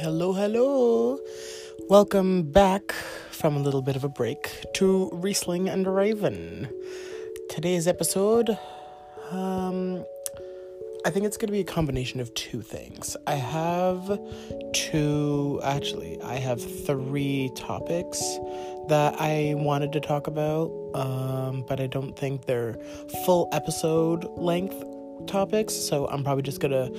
[0.00, 1.18] Hello, hello.
[1.88, 2.92] Welcome back
[3.32, 6.68] from a little bit of a break to Riesling and Raven.
[7.50, 8.56] Today's episode,
[9.32, 10.04] um,
[11.04, 13.16] I think it's going to be a combination of two things.
[13.26, 14.20] I have
[14.72, 18.20] two, actually, I have three topics
[18.86, 22.78] that I wanted to talk about, um, but I don't think they're
[23.26, 24.80] full episode length
[25.26, 26.90] topics, so I'm probably just gonna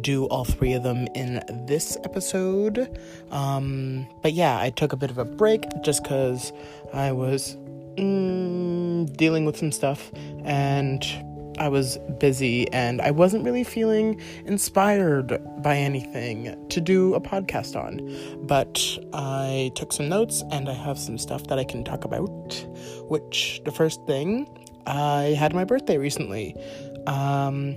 [0.00, 2.98] do all three of them in this episode.
[3.30, 6.52] Um, but yeah, I took a bit of a break just because
[6.92, 7.56] I was
[7.96, 10.10] mm, dealing with some stuff
[10.44, 11.04] and
[11.58, 17.76] I was busy and I wasn't really feeling inspired by anything to do a podcast
[17.76, 18.46] on.
[18.46, 18.80] But
[19.12, 22.64] I took some notes and I have some stuff that I can talk about.
[23.08, 24.46] Which, the first thing,
[24.86, 26.54] I had my birthday recently.
[27.06, 27.76] Um,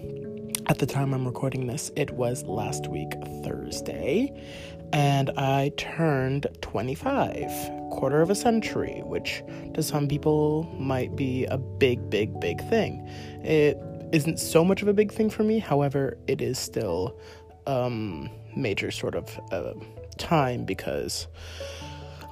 [0.68, 4.34] at the time I'm recording this, it was last week, Thursday,
[4.94, 7.48] and I turned 25,
[7.92, 13.08] quarter of a century, which to some people might be a big, big, big thing.
[13.44, 13.78] It
[14.12, 17.18] isn't so much of a big thing for me, however, it is still
[17.68, 19.74] um, major sort of uh,
[20.18, 21.28] time because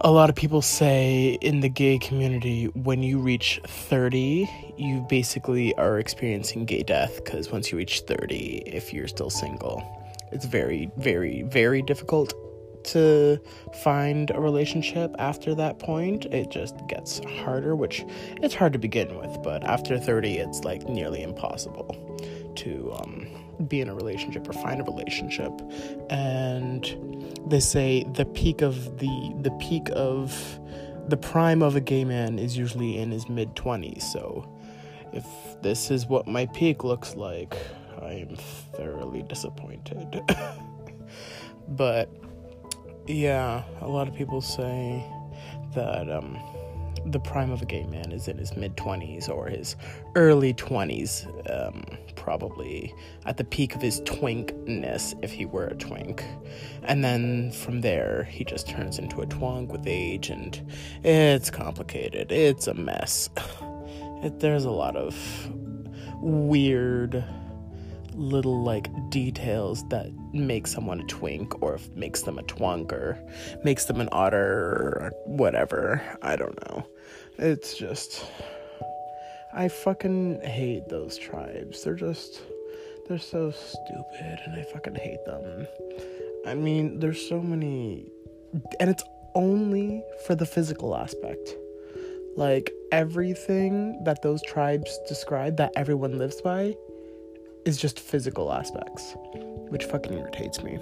[0.01, 5.75] a lot of people say in the gay community when you reach 30 you basically
[5.75, 9.83] are experiencing gay death because once you reach 30 if you're still single
[10.31, 12.33] it's very very very difficult
[12.83, 13.39] to
[13.83, 16.25] find a relationship after that point.
[16.25, 18.05] It just gets harder which
[18.41, 21.95] it's hard to begin with but after 30 it's like nearly impossible
[22.57, 23.27] to um,
[23.67, 25.51] be in a relationship or find a relationship.
[26.09, 26.85] And
[27.47, 30.59] they say the peak of the the peak of
[31.07, 34.47] the prime of a gay man is usually in his mid 20s so
[35.11, 35.25] if
[35.63, 37.57] this is what my peak looks like
[38.01, 38.35] i'm
[38.75, 40.21] thoroughly disappointed.
[41.67, 42.09] But
[43.07, 45.03] yeah a lot of people say
[45.75, 46.39] that um
[47.05, 49.75] the prime of a gay man is in his mid 20s or his
[50.15, 51.83] early 20s, um,
[52.15, 52.93] probably
[53.25, 56.23] at the peak of his twinkness if he were a twink.
[56.83, 60.61] And then from there, he just turns into a twunk with age, and
[61.03, 62.31] it's complicated.
[62.31, 63.29] It's a mess.
[64.21, 65.15] It, there's a lot of
[66.21, 67.23] weird
[68.15, 73.19] little like details that make someone a twink or makes them a twunk or
[73.63, 76.01] makes them an otter or whatever.
[76.21, 76.85] I don't know.
[77.37, 78.25] It's just
[79.53, 81.83] I fucking hate those tribes.
[81.83, 82.41] They're just
[83.07, 85.67] they're so stupid and I fucking hate them.
[86.45, 88.11] I mean, there's so many
[88.79, 89.03] and it's
[89.35, 91.55] only for the physical aspect.
[92.35, 96.75] Like everything that those tribes describe that everyone lives by
[97.69, 99.13] is just physical aspects,
[99.69, 100.79] which fucking irritates me.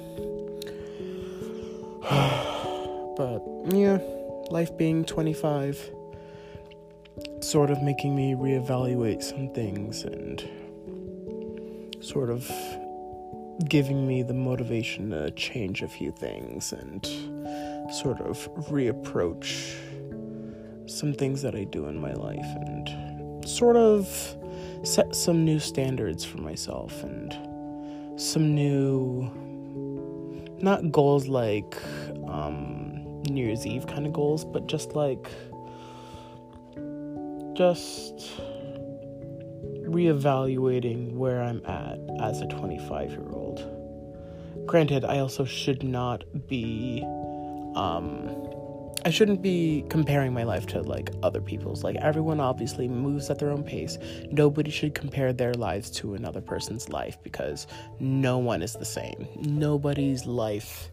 [3.17, 3.43] but
[3.75, 3.99] yeah,
[4.49, 5.91] life being 25,
[7.41, 10.47] sort of making me reevaluate some things and
[11.99, 12.49] sort of
[13.67, 17.05] giving me the motivation to change a few things and
[17.93, 18.37] sort of
[18.69, 19.75] reapproach
[20.89, 23.16] some things that I do in my life and
[23.47, 24.07] sort of
[24.83, 27.33] set some new standards for myself and
[28.19, 29.31] some new
[30.59, 31.75] not goals like
[32.27, 35.27] um New Year's Eve kind of goals, but just like
[37.55, 38.31] just
[39.87, 43.65] reevaluating where I'm at as a 25 year old.
[44.65, 47.03] Granted, I also should not be
[47.75, 48.47] um
[49.05, 51.83] I shouldn't be comparing my life to like other people's.
[51.83, 53.97] Like everyone obviously moves at their own pace.
[54.31, 57.67] Nobody should compare their lives to another person's life because
[57.99, 59.27] no one is the same.
[59.35, 60.91] Nobody's life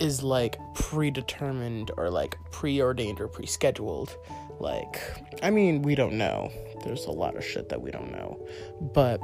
[0.00, 4.16] is like predetermined or like preordained or pre-scheduled.
[4.60, 5.00] Like
[5.42, 6.50] I mean, we don't know.
[6.84, 8.46] There's a lot of shit that we don't know.
[8.80, 9.20] But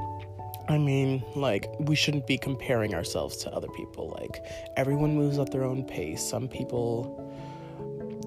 [0.68, 4.10] I mean, like, we shouldn't be comparing ourselves to other people.
[4.20, 4.44] Like,
[4.76, 6.22] everyone moves at their own pace.
[6.22, 7.27] Some people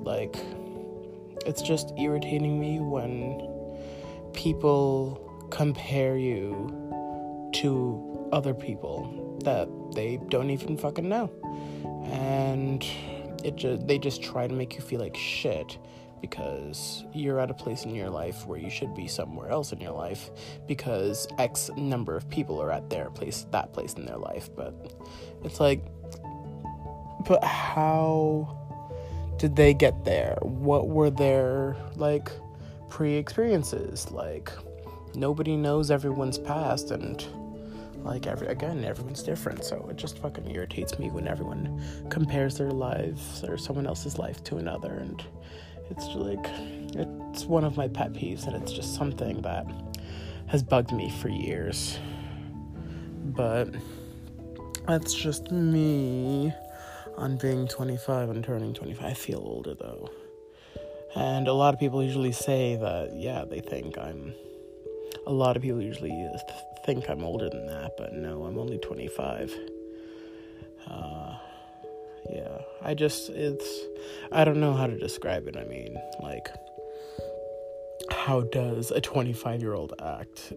[0.02, 0.36] like,
[1.46, 3.48] it's just irritating me when
[4.34, 11.30] people compare you to other people that they don't even fucking know.
[12.06, 12.86] And
[13.44, 15.78] it just they just try to make you feel like shit
[16.22, 19.82] because you're at a place in your life where you should be somewhere else in
[19.82, 20.30] your life
[20.68, 24.50] because X number of people are at their place, that place in their life.
[24.56, 24.94] But
[25.44, 25.84] it's like,
[27.28, 28.61] but how
[29.42, 30.38] did they get there?
[30.44, 32.30] What were their like
[32.90, 34.12] pre experiences?
[34.12, 34.52] Like,
[35.16, 37.26] nobody knows everyone's past, and
[38.04, 41.80] like every again everyone's different so it just fucking irritates me when everyone
[42.10, 45.24] compares their lives or someone else's life to another and
[45.92, 46.44] it's like
[46.96, 49.68] it's one of my pet peeves and it's just something that
[50.48, 52.00] has bugged me for years
[53.24, 53.70] but
[54.88, 56.52] that's just me
[57.22, 60.10] on being 25 and turning 25 i feel older though
[61.16, 64.34] and a lot of people usually say that yeah they think i'm
[65.28, 66.12] a lot of people usually
[66.86, 69.54] think I'm older than that, but no, I'm only 25.
[70.88, 71.38] Uh,
[72.30, 73.68] yeah, I just, it's,
[74.32, 75.56] I don't know how to describe it.
[75.56, 76.48] I mean, like,
[78.10, 80.54] how does a 25 year old act?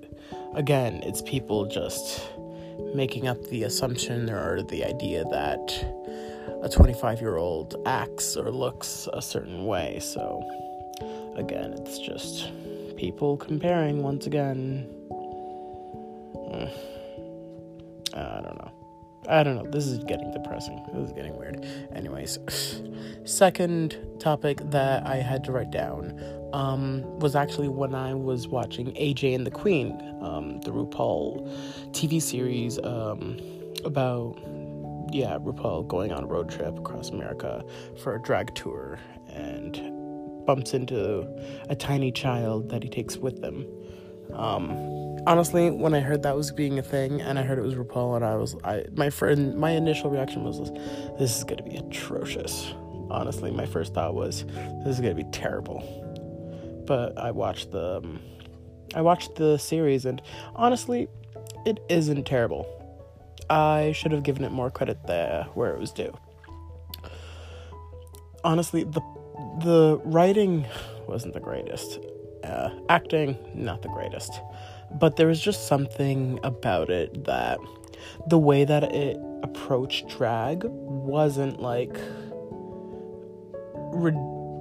[0.55, 2.23] Again, it's people just
[2.95, 9.09] making up the assumption or the idea that a 25 year old acts or looks
[9.13, 9.99] a certain way.
[10.01, 10.43] So,
[11.37, 12.51] again, it's just
[12.97, 14.89] people comparing once again.
[16.51, 16.71] Mm.
[18.15, 18.71] I don't know.
[19.29, 19.71] I don't know.
[19.71, 20.85] This is getting depressing.
[20.93, 21.65] This is getting weird.
[21.95, 22.39] Anyways,
[23.25, 26.21] second topic that I had to write down
[26.53, 29.93] um, was actually when I was watching AJ and the Queen,
[30.23, 31.49] um, the RuPaul
[31.93, 33.39] TV series um,
[33.85, 34.39] about,
[35.15, 37.65] yeah, RuPaul going on a road trip across America
[38.03, 39.75] for a drag tour and
[40.45, 41.25] bumps into
[41.69, 43.65] a tiny child that he takes with them.
[44.33, 44.71] Um,
[45.25, 48.17] honestly, when I heard that was being a thing and I heard it was RuPaul,
[48.17, 50.73] and I was, I my friend, my initial reaction was,
[51.17, 52.75] this is gonna be atrocious.
[53.09, 54.45] Honestly, my first thought was,
[54.85, 56.83] this is gonna be terrible.
[56.89, 58.19] But I watched the, um,
[58.97, 60.21] I watched the series, and
[60.57, 61.09] honestly,
[61.65, 62.67] it isn't terrible.
[63.51, 66.17] I should have given it more credit there where it was due.
[68.43, 69.01] Honestly, the
[69.61, 70.67] the writing
[71.07, 71.99] wasn't the greatest.
[72.43, 74.41] Uh, acting, not the greatest.
[74.93, 77.59] But there was just something about it that
[78.29, 81.97] the way that it approached drag wasn't like.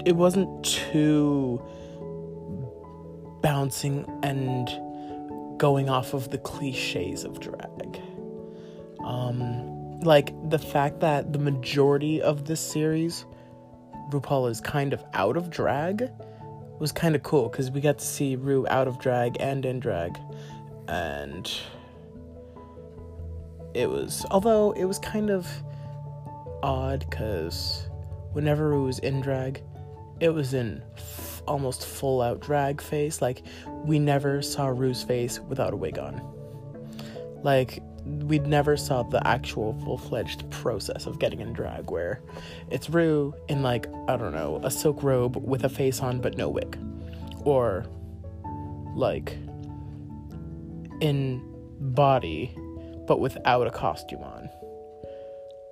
[0.05, 1.61] It wasn't too
[3.41, 4.69] bouncing and
[5.57, 8.01] going off of the cliches of drag.
[9.03, 13.25] Um, like the fact that the majority of this series
[14.09, 16.09] RuPaul is kind of out of drag
[16.79, 19.79] was kind of cool because we got to see Ru out of drag and in
[19.79, 20.17] drag.
[20.87, 21.49] And
[23.73, 25.47] it was, although it was kind of
[26.61, 27.87] odd because
[28.33, 29.61] whenever Ru was in drag,
[30.19, 33.21] it was in f- almost full out drag face.
[33.21, 33.43] Like,
[33.85, 36.21] we never saw Ru's face without a wig on.
[37.43, 42.21] Like, we never saw the actual full-fledged process of getting in drag where
[42.69, 46.37] it's Ru in like I don't know a silk robe with a face on but
[46.37, 46.77] no wig.
[47.45, 47.85] Or
[48.95, 49.37] like
[51.01, 51.41] in
[51.79, 52.55] body
[53.07, 54.49] but without a costume on.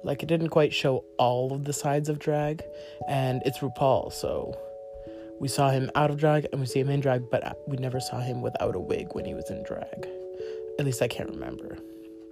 [0.03, 2.63] Like it didn't quite show all of the sides of drag
[3.09, 4.57] and it's RuPaul so
[5.39, 7.99] we saw him out of drag and we see him in drag but we never
[7.99, 10.07] saw him without a wig when he was in drag.
[10.79, 11.77] At least I can't remember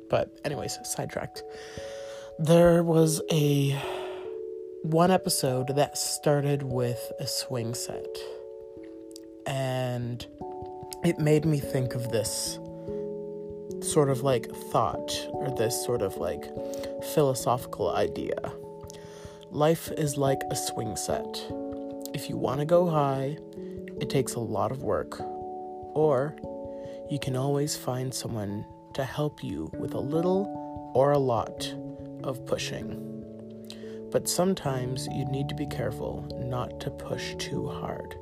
[0.09, 1.43] but, anyways, sidetracked.
[2.37, 3.71] There was a
[4.83, 8.17] one episode that started with a swing set,
[9.45, 10.25] and
[11.03, 12.59] it made me think of this
[13.81, 16.45] sort of like thought or this sort of like
[17.13, 18.37] philosophical idea.
[19.51, 21.43] Life is like a swing set.
[22.13, 23.37] If you want to go high,
[23.99, 26.35] it takes a lot of work, or
[27.09, 31.73] you can always find someone to help you with a little or a lot
[32.23, 33.05] of pushing.
[34.11, 38.15] But sometimes you need to be careful not to push too hard,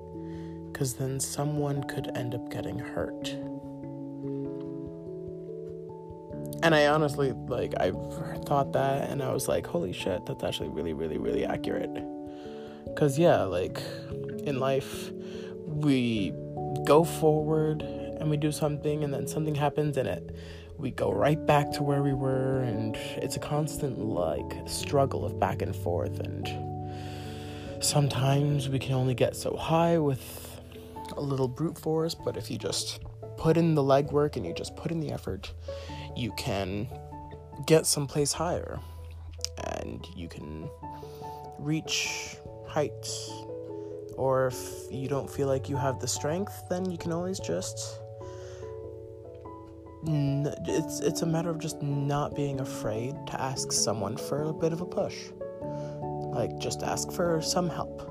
[0.71, 3.29] because then someone could end up getting hurt.
[6.63, 7.95] And I honestly, like, I've
[8.45, 11.93] thought that and I was like, holy shit, that's actually really, really, really accurate.
[12.83, 13.81] Because, yeah, like,
[14.43, 15.11] in life,
[15.65, 16.33] we
[16.83, 17.83] go forward
[18.19, 20.35] and we do something and then something happens and it
[20.77, 25.39] we go right back to where we were and it's a constant like struggle of
[25.39, 30.61] back and forth and sometimes we can only get so high with
[31.15, 32.99] a little brute force but if you just
[33.37, 35.51] put in the legwork and you just put in the effort
[36.15, 36.87] you can
[37.65, 38.79] get someplace higher
[39.79, 40.69] and you can
[41.59, 43.31] reach heights
[44.15, 44.59] or if
[44.91, 47.99] you don't feel like you have the strength then you can always just
[50.05, 54.73] it's it's a matter of just not being afraid to ask someone for a bit
[54.73, 55.15] of a push.
[55.61, 58.03] Like just ask for some help.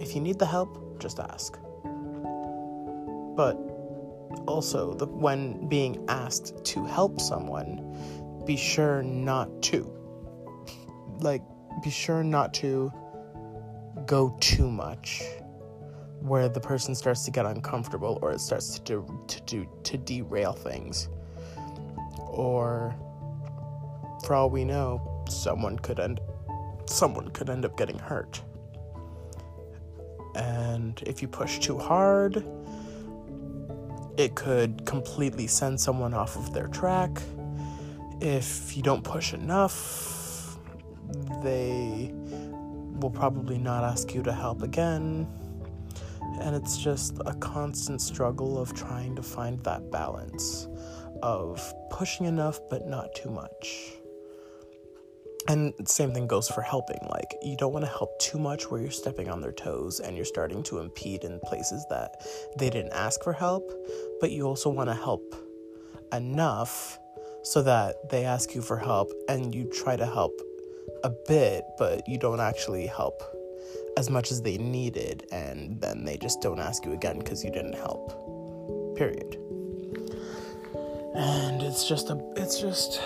[0.00, 1.58] If you need the help, just ask.
[3.36, 3.54] But
[4.46, 7.82] also the when being asked to help someone
[8.46, 9.92] be sure not to
[11.20, 11.42] like
[11.82, 12.92] be sure not to
[14.06, 15.22] go too much
[16.20, 19.96] where the person starts to get uncomfortable or it starts to do, to do to
[19.96, 21.08] derail things
[22.36, 22.94] or
[24.24, 26.20] for all we know someone could end
[26.86, 28.40] someone could end up getting hurt.
[30.36, 32.44] And if you push too hard
[34.18, 37.10] it could completely send someone off of their track.
[38.20, 40.58] If you don't push enough
[41.42, 42.12] they
[43.00, 45.26] will probably not ask you to help again.
[46.40, 50.68] And it's just a constant struggle of trying to find that balance
[51.22, 53.92] of pushing enough but not too much.
[55.48, 56.98] And same thing goes for helping.
[57.08, 60.16] Like, you don't want to help too much where you're stepping on their toes and
[60.16, 62.20] you're starting to impede in places that
[62.58, 63.70] they didn't ask for help,
[64.20, 65.36] but you also want to help
[66.12, 66.98] enough
[67.44, 70.32] so that they ask you for help and you try to help
[71.04, 73.22] a bit, but you don't actually help
[73.96, 77.50] as much as they needed, and then they just don't ask you again because you
[77.50, 78.96] didn't help.
[78.96, 79.38] Period.
[81.16, 83.00] And it's just a it's just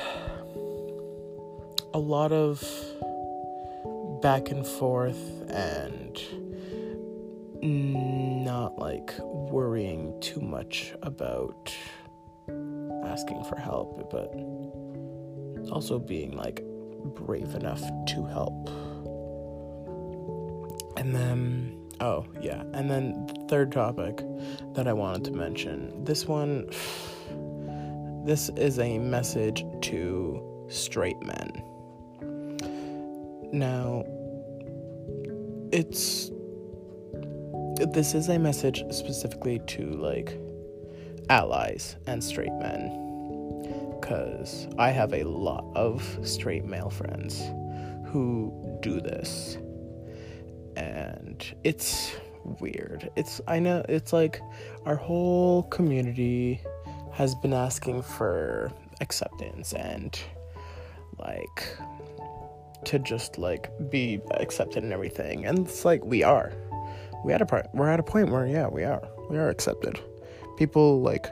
[1.95, 2.63] a lot of
[4.21, 6.21] back and forth and
[7.63, 11.75] not like worrying too much about
[13.05, 14.35] asking for help, but
[15.71, 16.63] also being like
[17.15, 18.69] brave enough to help.
[20.97, 22.63] And then, oh, yeah.
[22.75, 24.23] And then, the third topic
[24.75, 26.69] that I wanted to mention this one,
[28.25, 31.63] this is a message to straight men.
[33.53, 34.05] Now,
[35.73, 36.31] it's
[37.93, 40.39] this is a message specifically to like
[41.31, 47.41] allies and straight men because I have a lot of straight male friends
[48.07, 49.57] who do this
[50.77, 52.13] and it's
[52.61, 53.11] weird.
[53.17, 54.41] It's I know it's like
[54.85, 56.61] our whole community
[57.13, 60.19] has been asking for acceptance and
[61.19, 61.77] like
[62.85, 65.47] to just like be accepted and everything.
[65.47, 66.53] And it's like we are.
[67.25, 69.03] We at a part we're at a point where yeah, we are.
[69.29, 70.01] We are accepted.
[70.57, 71.27] People like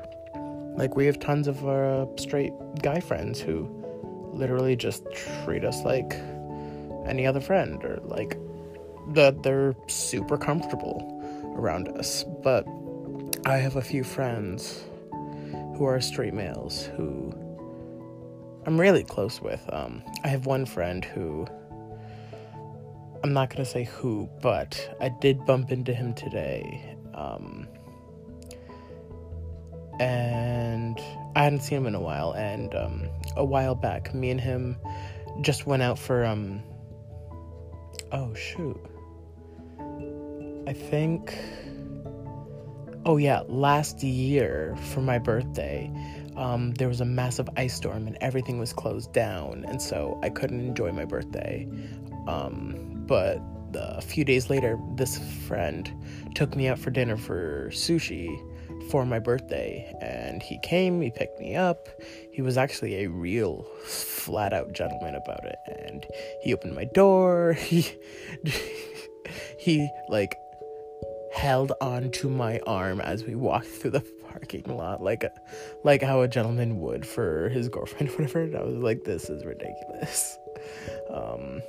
[0.76, 3.68] like we have tons of uh, straight guy friends who
[4.32, 5.04] literally just
[5.44, 6.14] treat us like
[7.06, 8.38] any other friend or like
[9.08, 11.02] that they're super comfortable
[11.56, 12.24] around us.
[12.42, 12.66] But
[13.46, 14.84] I have a few friends
[15.78, 17.32] who are straight males who
[18.66, 19.62] I'm really close with.
[19.72, 21.46] Um, I have one friend who
[23.22, 26.96] I'm not gonna say who, but I did bump into him today.
[27.14, 27.68] Um,
[30.00, 31.00] and
[31.34, 32.32] I hadn't seen him in a while.
[32.32, 34.76] And um, a while back, me and him
[35.42, 36.62] just went out for um.
[38.10, 38.80] Oh shoot!
[40.66, 41.38] I think.
[43.08, 45.90] Oh, yeah, last year for my birthday,
[46.36, 50.28] um, there was a massive ice storm and everything was closed down, and so I
[50.28, 51.66] couldn't enjoy my birthday.
[52.26, 53.40] Um, but
[53.72, 55.90] a few days later, this friend
[56.34, 58.28] took me out for dinner for sushi
[58.90, 61.88] for my birthday, and he came, he picked me up.
[62.30, 66.06] He was actually a real flat out gentleman about it, and
[66.42, 67.56] he opened my door.
[67.68, 67.86] He,
[69.58, 70.34] he like
[71.38, 75.30] held onto my arm as we walked through the parking lot like a,
[75.84, 78.42] like how a gentleman would for his girlfriend whatever.
[78.42, 80.36] And i was like this is ridiculous.
[81.10, 81.62] Um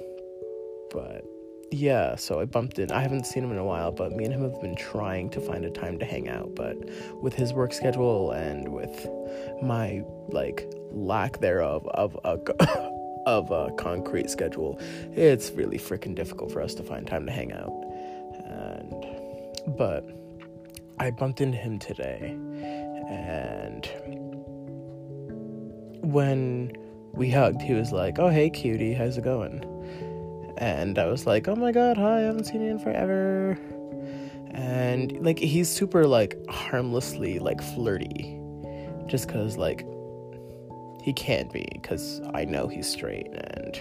[0.92, 1.24] but
[1.72, 2.92] yeah so i bumped in.
[2.92, 5.40] I haven't seen him in a while but me and him have been trying to
[5.40, 6.56] find a time to hang out.
[6.56, 6.76] But
[7.22, 9.08] with his work schedule and with
[9.62, 12.40] my like lack thereof of a
[13.28, 14.80] of a concrete schedule
[15.14, 17.86] it's really freaking difficult for us to find time to hang out.
[18.50, 19.19] And
[19.78, 20.08] but
[21.00, 22.36] I bumped into him today,
[23.08, 23.90] and
[26.02, 26.72] when
[27.14, 29.64] we hugged, he was like, "Oh, hey, cutie, how's it going?"
[30.58, 33.58] And I was like, "Oh my god, hi, I haven't seen you in forever."
[34.52, 38.38] And like, he's super like harmlessly like flirty,
[39.06, 39.86] just cause like
[41.02, 43.80] he can't be, cause I know he's straight, and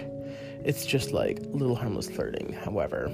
[0.63, 2.53] it's just like little harmless flirting.
[2.53, 3.11] However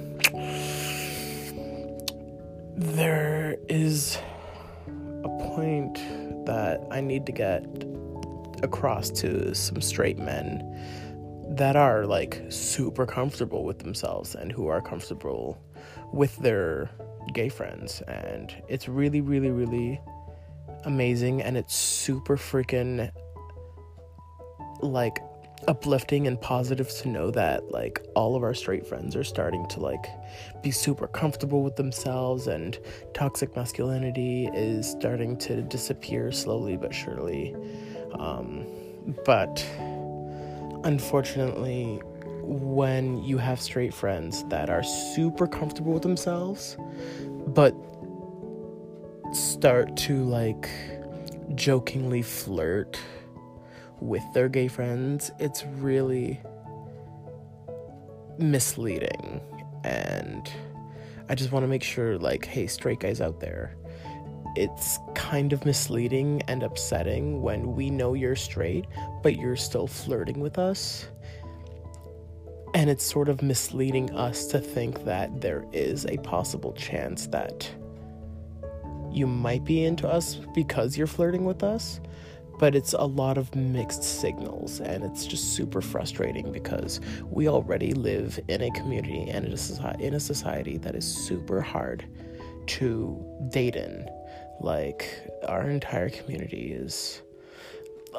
[2.76, 4.18] there is
[5.24, 5.94] a point
[6.44, 7.64] that I need to get
[8.62, 10.62] across to some straight men
[11.48, 15.58] that are like super comfortable with themselves and who are comfortable
[16.12, 16.90] with their
[17.32, 18.02] gay friends.
[18.02, 19.98] And it's really really really
[20.84, 21.42] amazing.
[21.42, 23.10] And it's super freaking
[24.80, 25.18] like
[25.68, 29.80] uplifting and positive to know that like all of our straight friends are starting to
[29.80, 30.06] like
[30.62, 32.78] be super comfortable with themselves and
[33.14, 37.54] toxic masculinity is starting to disappear slowly but surely.
[38.18, 38.66] Um,
[39.24, 39.66] but
[40.84, 42.00] unfortunately
[42.42, 46.76] when you have straight friends that are super comfortable with themselves
[47.48, 47.74] but
[49.32, 50.68] start to like
[51.54, 53.00] jokingly flirt
[54.00, 56.40] with their gay friends, it's really
[58.38, 59.40] misleading.
[59.84, 60.50] And
[61.28, 63.76] I just want to make sure, like, hey, straight guys out there,
[64.56, 68.86] it's kind of misleading and upsetting when we know you're straight,
[69.22, 71.06] but you're still flirting with us.
[72.74, 77.70] And it's sort of misleading us to think that there is a possible chance that
[79.10, 82.00] you might be into us because you're flirting with us
[82.58, 87.92] but it's a lot of mixed signals and it's just super frustrating because we already
[87.92, 92.06] live in a community and in a society, in a society that is super hard
[92.66, 94.08] to date in.
[94.60, 97.22] Like our entire community is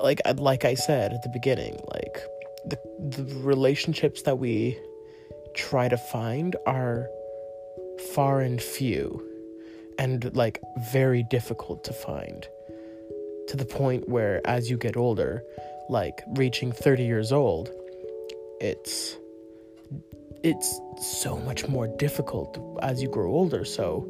[0.02, 2.22] like like I said at the beginning like
[2.68, 4.80] the the relationships that we
[5.56, 7.08] try to find are
[8.14, 9.24] far and few
[9.98, 12.48] and like very difficult to find
[13.48, 15.44] to the point where as you get older,
[15.90, 17.72] like reaching 30 years old,
[18.60, 19.18] it's
[20.44, 23.66] it's so much more difficult as you grow older.
[23.66, 24.08] So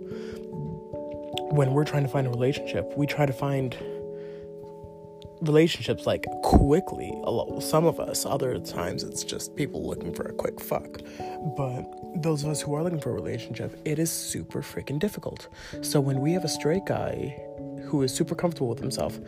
[1.52, 3.76] when we're trying to find a relationship, we try to find
[5.42, 7.12] relationships like quickly.
[7.60, 11.00] Some of us, other times it's just people looking for a quick fuck.
[11.56, 11.86] But
[12.22, 15.48] those of us who are looking for a relationship, it is super freaking difficult.
[15.82, 17.36] So when we have a straight guy
[17.88, 19.20] who is super comfortable with himself,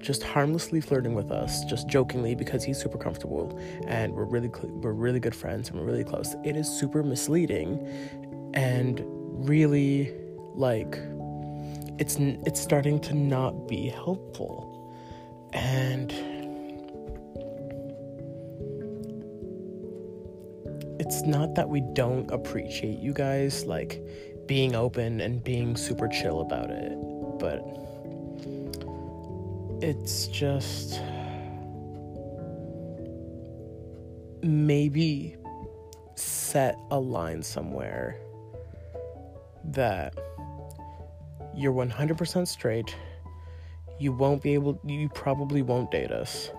[0.00, 4.72] just harmlessly flirting with us, just jokingly because he's super comfortable and we're really cl-
[4.74, 6.34] we're really good friends and we're really close.
[6.44, 7.80] It is super misleading
[8.54, 9.02] and
[9.48, 10.14] really
[10.54, 10.98] like
[11.98, 14.70] it's it's starting to not be helpful.
[15.52, 16.12] And
[20.98, 24.02] it's not that we don't appreciate you guys like
[24.46, 26.92] being open and being super chill about it,
[27.38, 27.83] but
[29.84, 30.98] it's just
[34.42, 35.36] maybe
[36.14, 38.18] set a line somewhere
[39.62, 40.14] that
[41.54, 42.96] you're 100% straight.
[43.98, 46.50] You won't be able, you probably won't date us.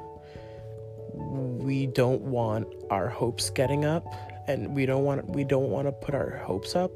[1.15, 4.05] We don't want our hopes getting up,
[4.47, 6.91] and we don't want, we don't want to put our hopes up,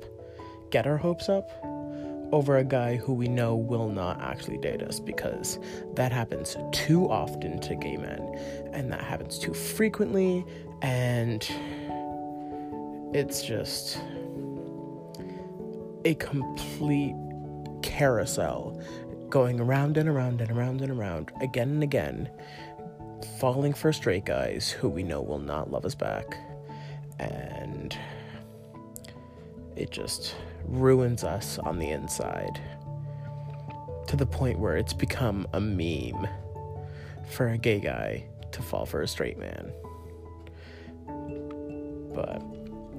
[0.69, 1.49] get our hopes up
[2.31, 5.59] over a guy who we know will not actually date us because
[5.95, 8.19] that happens too often to gay men
[8.73, 10.45] and that happens too frequently
[10.81, 11.49] and
[13.13, 13.99] it's just
[16.05, 17.15] a complete
[17.81, 18.79] carousel
[19.29, 22.29] going around and around and around and around again and again
[23.39, 26.37] falling for straight guys who we know will not love us back
[27.19, 27.97] and
[29.75, 30.35] it just
[30.69, 32.61] ruins us on the inside
[34.07, 36.27] to the point where it's become a meme
[37.29, 39.71] for a gay guy to fall for a straight man.
[42.13, 42.41] But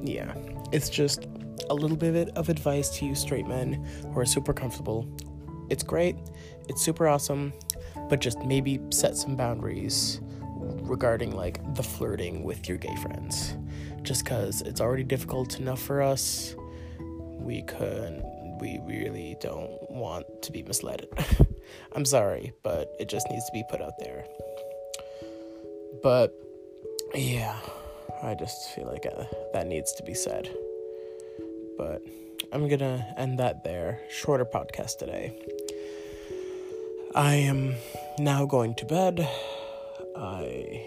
[0.02, 0.34] yeah,
[0.72, 1.26] it's just
[1.68, 5.06] a little bit of advice to you straight men who are super comfortable.
[5.68, 6.16] It's great,
[6.68, 7.52] it's super awesome,
[8.08, 10.20] but just maybe set some boundaries
[10.56, 13.56] regarding like the flirting with your gay friends.
[14.02, 16.54] Just because it's already difficult enough for us
[17.50, 18.22] we could
[18.60, 21.08] we really don't want to be misled.
[21.92, 24.24] I'm sorry, but it just needs to be put out there.
[26.00, 26.32] But
[27.12, 27.58] yeah,
[28.22, 30.48] I just feel like uh, that needs to be said.
[31.76, 32.02] But
[32.52, 34.00] I'm gonna end that there.
[34.08, 35.36] Shorter podcast today.
[37.16, 37.74] I am
[38.20, 39.28] now going to bed.
[40.16, 40.86] I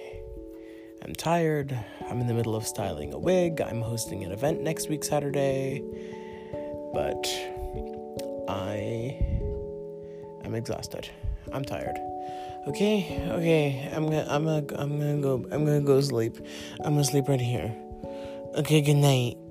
[1.01, 1.77] am tired.
[2.09, 3.59] I'm in the middle of styling a wig.
[3.59, 5.83] I'm hosting an event next week, Saturday
[6.93, 7.27] but
[8.47, 9.17] I
[10.45, 11.09] am exhausted.
[11.51, 11.97] I'm tired.
[12.67, 13.91] Okay, okay.
[13.93, 15.45] I'm gonna, I'm gonna, I'm gonna go.
[15.51, 16.37] I'm gonna go sleep.
[16.79, 17.75] I'm gonna sleep right here.
[18.55, 18.81] Okay.
[18.81, 19.42] Good night.